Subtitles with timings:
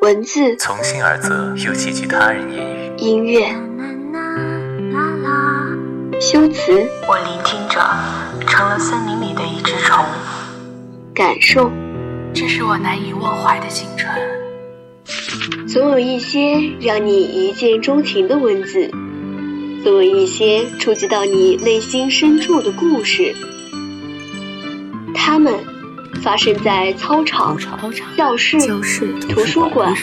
[0.00, 2.92] 文字从心而泽，又寄居他人言语。
[2.98, 3.48] 音乐
[6.20, 6.72] 修辞
[7.08, 7.80] 我聆听着，
[8.46, 10.04] 成了森林里的一只虫。
[11.12, 11.72] 感受，
[12.32, 14.08] 这是我难以忘怀的青春。
[15.66, 18.88] 总有一些让你一见钟情的文字，
[19.82, 23.34] 总有一些触及到你内心深处的故事。
[25.12, 25.54] 他们
[26.28, 27.56] 发生在操场、
[28.14, 28.58] 教室、
[29.30, 29.94] 图书馆、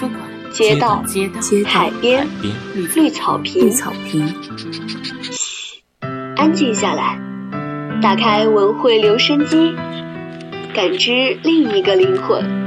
[0.52, 1.04] 街道、
[1.64, 2.28] 海边、
[2.96, 3.72] 绿草坪。
[3.72, 3.84] 嘘，
[6.36, 7.20] 安静下来，
[8.02, 9.76] 打开文汇留声机，
[10.74, 12.65] 感知另一个灵魂。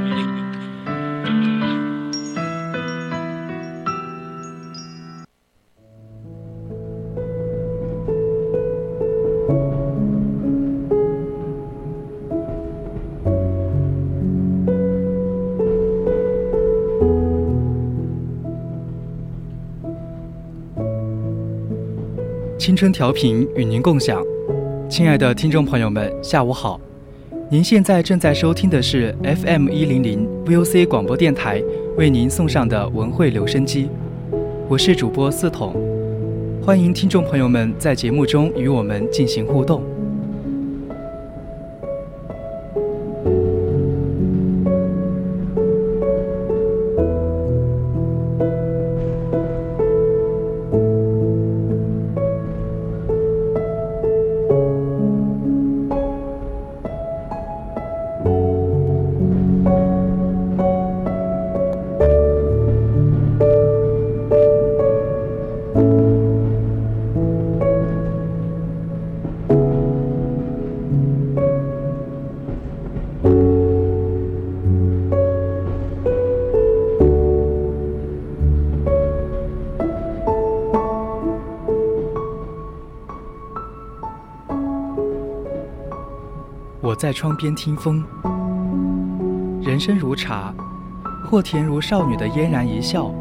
[22.69, 24.23] 青春调频与您共享，
[24.87, 26.79] 亲爱的听众朋友们，下午好！
[27.49, 31.63] 您现在正在收听的是 FM 一零零 VOC 广播电台
[31.97, 33.89] 为您送上的文汇留声机，
[34.67, 35.73] 我是主播四筒，
[36.63, 39.81] 欢迎听众朋友们在节目中与我们进行互动。
[86.89, 88.03] 我在窗边听风，
[89.61, 90.51] 人生如茶，
[91.29, 93.13] 或甜如少女的嫣然一笑，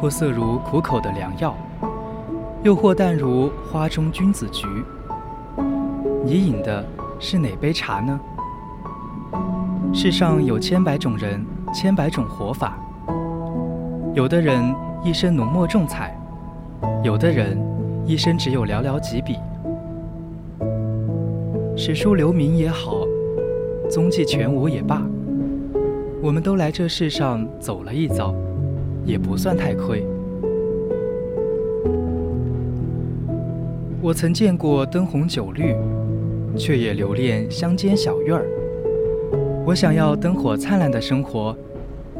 [0.00, 1.54] 或涩如苦口的良药，
[2.64, 4.66] 又或淡如花中君子菊。
[6.24, 6.84] 你饮的
[7.20, 8.18] 是哪杯茶呢？
[9.94, 12.76] 世上有千百种人，千百种活法。
[14.12, 16.18] 有的人一生浓墨重彩，
[17.04, 17.64] 有的人
[18.04, 19.36] 一生只有寥寥几笔。
[21.80, 23.06] 史书留名也好，
[23.88, 25.00] 踪迹全无也罢，
[26.20, 28.34] 我们都来这世上走了一遭，
[29.04, 30.04] 也不算太亏。
[34.02, 35.72] 我曾见过灯红酒绿，
[36.56, 38.44] 却也留恋乡间小院儿。
[39.64, 41.56] 我想要灯火灿烂的生活，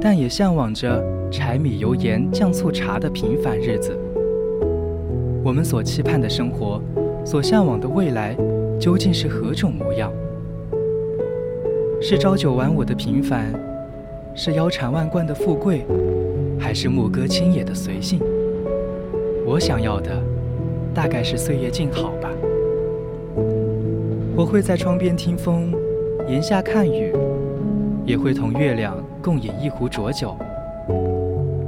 [0.01, 3.99] 但也向往着柴米油盐酱醋茶的平凡日子。
[5.43, 6.81] 我们所期盼的生活，
[7.25, 8.37] 所向往的未来。
[8.79, 10.13] 究竟是何种模样？
[12.01, 13.53] 是朝九晚五的平凡，
[14.37, 15.85] 是腰缠万贯的富贵，
[16.61, 18.21] 还是牧歌清野的随性？
[19.45, 20.11] 我想要的，
[20.95, 22.31] 大概是岁月静好吧。
[24.37, 25.75] 我会在窗边听风，
[26.29, 27.13] 檐下看雨，
[28.07, 30.37] 也会同月亮共饮一壶浊酒。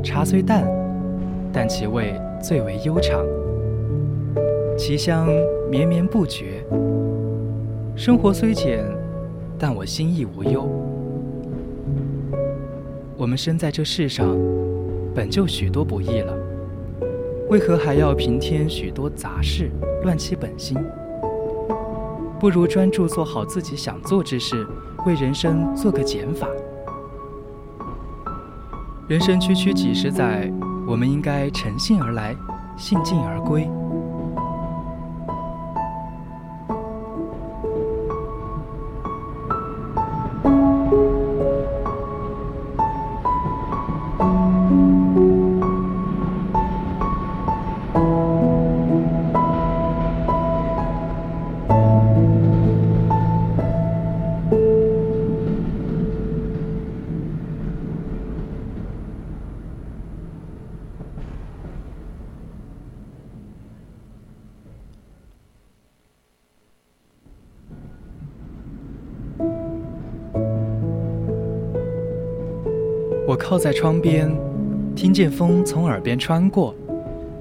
[0.05, 0.65] 茶虽淡，
[1.53, 3.27] 但其味最为悠长，
[4.79, 5.27] 其香
[5.69, 6.65] 绵绵不绝。
[8.01, 8.83] 生活虽简，
[9.59, 10.67] 但我心意无忧。
[13.15, 14.27] 我们生在这世上，
[15.15, 16.33] 本就许多不易了，
[17.51, 19.71] 为何还要平添许多杂事，
[20.03, 20.79] 乱其本心？
[22.39, 24.67] 不如专注做好自己想做之事，
[25.05, 26.49] 为人生做个减法。
[29.09, 30.51] 人生区区几十载，
[30.87, 32.35] 我们应该诚信而来，
[32.79, 33.69] 信尽而归。
[73.41, 74.31] 靠在窗边，
[74.95, 76.75] 听见风从耳边穿过，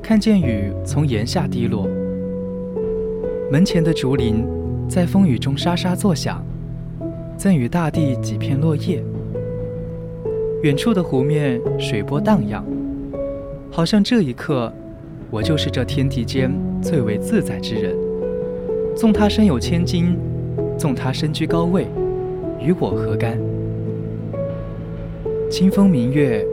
[0.02, 1.88] 看见雨从檐下滴落。
[3.52, 4.46] 门前的竹林
[4.88, 6.42] 在风雨中沙沙作响，
[7.36, 9.04] 赠予大地几片落叶。
[10.64, 12.64] 远处的湖面水波荡漾，
[13.70, 14.72] 好像这一刻，
[15.30, 16.50] 我就是这天地间
[16.82, 17.94] 最为自在之人。
[18.96, 20.18] 纵他身有千金，
[20.78, 21.88] 纵他身居高位，
[22.60, 23.38] 与我何干？
[25.50, 26.46] 清风明月，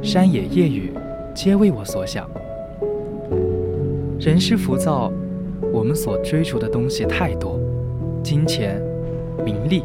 [0.00, 0.92] 山野夜雨，
[1.34, 2.24] 皆为我所想。
[4.20, 5.12] 人世浮躁，
[5.72, 7.58] 我们所追逐的东西太多，
[8.22, 8.80] 金钱、
[9.44, 9.82] 名利，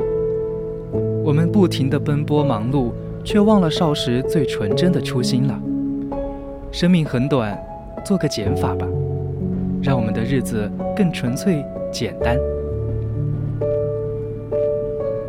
[1.23, 2.91] 我们不停地奔波忙碌。
[3.25, 5.57] 却忘了少时最纯真的初心了。
[6.73, 7.57] 生命很短，
[8.03, 8.85] 做个减法吧，
[9.81, 12.37] 让我们的日子更纯粹简单。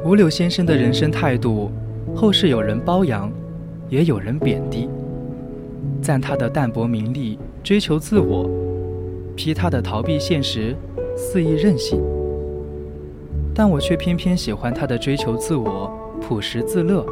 [0.05, 1.71] 五柳先生的人生态度，
[2.17, 3.31] 后世有人褒扬，
[3.89, 4.89] 也有人贬低。
[6.01, 8.49] 赞他的淡泊名利，追求自我；
[9.35, 10.77] 批他的逃避现实，
[11.17, 12.01] 肆意任性。
[13.53, 15.91] 但我却偏偏喜欢他的追求自我，
[16.21, 17.05] 朴实自乐。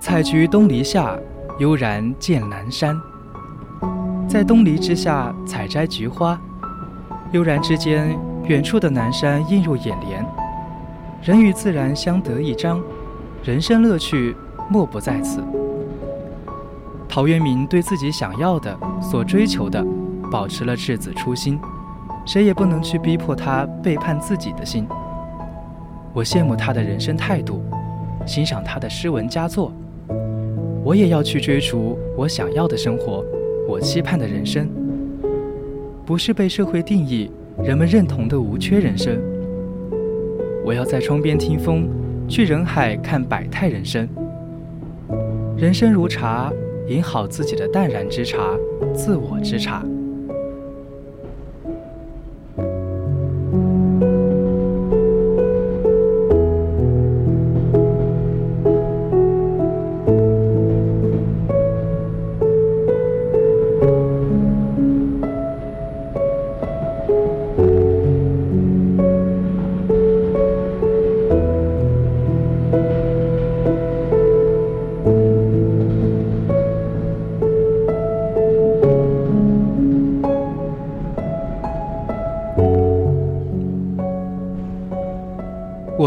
[0.00, 1.18] 采菊东篱下，
[1.58, 2.98] 悠然见南山。
[4.26, 6.40] 在东篱之下采摘菊花，
[7.32, 10.24] 悠然之间，远处的南山映入眼帘。
[11.22, 12.82] 人与自然相得益彰，
[13.44, 14.34] 人生乐趣
[14.70, 15.42] 莫不在此。
[17.06, 19.84] 陶渊明对自己想要的、所追求的，
[20.30, 21.60] 保持了赤子初心，
[22.24, 24.86] 谁也不能去逼迫他背叛自己的心。
[26.14, 27.62] 我羡慕他的人生态度，
[28.24, 29.70] 欣赏他的诗文佳作。
[30.82, 33.22] 我也要去追逐我想要的生活，
[33.68, 34.66] 我期盼的人生，
[36.06, 37.30] 不是被社会定义、
[37.62, 39.20] 人们认同的无缺人生。
[40.64, 41.88] 我要在窗边听风，
[42.28, 44.08] 去人海看百态人生。
[45.56, 46.52] 人生如茶，
[46.88, 48.56] 饮好自己的淡然之茶，
[48.94, 49.84] 自我之茶。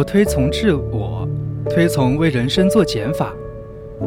[0.03, 1.27] 推崇自我，
[1.69, 3.33] 推崇为人生做减法，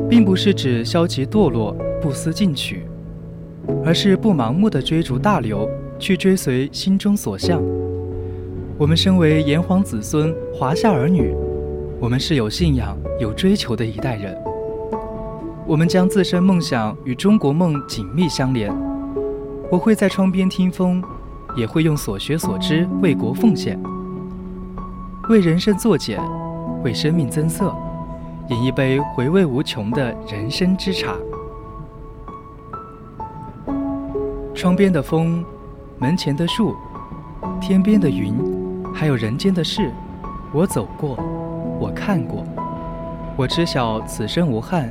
[0.09, 2.83] 并不是指消极堕落、不思进取，
[3.85, 7.63] 而是不盲目的追逐大流，去追随心中所向。
[8.79, 11.35] 我们身为炎黄子孙、华夏儿女，
[11.99, 14.37] 我们是有信仰、有追求的一代人。
[15.67, 18.73] 我们将自身梦想与中国梦紧密相连。
[19.71, 21.03] 我会在窗边听风，
[21.57, 23.81] 也会用所学所知为国奉献。
[25.29, 26.21] 为人生作茧，
[26.85, 27.75] 为生命增色，
[28.49, 31.17] 饮一杯回味无穷的人生之茶。
[34.55, 35.45] 窗边的风，
[35.99, 36.77] 门前的树，
[37.61, 38.35] 天边的云，
[38.95, 39.91] 还有人间的事，
[40.53, 41.19] 我走过，
[41.81, 42.45] 我看过，
[43.37, 44.89] 我知晓此生无憾。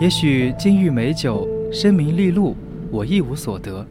[0.00, 2.54] 也许金玉美酒，声名利禄，
[2.92, 3.84] 我一无所得，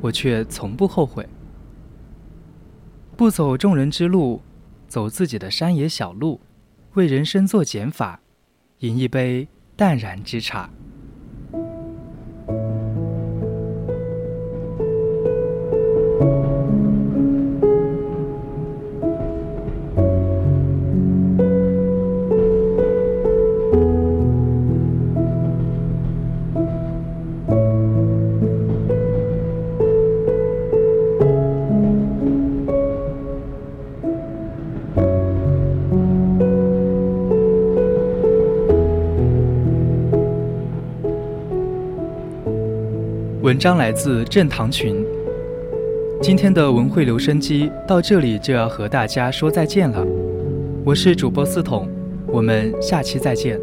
[0.00, 1.28] 我却从不后悔。
[3.16, 4.42] 不走众人之路，
[4.88, 6.38] 走自己的山野小路，
[6.92, 8.20] 为人生做减法，
[8.80, 10.68] 饮一杯淡然之茶。
[43.46, 45.06] 文章来自正堂群。
[46.20, 50.04] 今天的文汇留声机到这里就要和大家说再见了，
[50.84, 51.88] 我是主播四筒，
[52.26, 53.56] 我们下期再见。